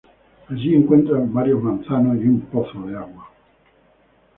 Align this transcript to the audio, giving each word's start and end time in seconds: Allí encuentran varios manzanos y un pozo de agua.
Allí 0.49 0.73
encuentran 0.73 1.31
varios 1.31 1.61
manzanos 1.61 2.17
y 2.17 2.27
un 2.27 2.41
pozo 2.47 2.81
de 2.87 2.97
agua. 2.97 3.29